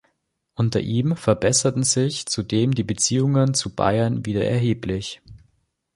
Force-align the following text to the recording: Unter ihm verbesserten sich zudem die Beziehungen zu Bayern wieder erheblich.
Unter 0.55 0.79
ihm 0.81 1.15
verbesserten 1.15 1.83
sich 1.83 2.25
zudem 2.25 2.73
die 2.73 2.81
Beziehungen 2.83 3.53
zu 3.53 3.75
Bayern 3.75 4.25
wieder 4.25 4.43
erheblich. 4.43 5.21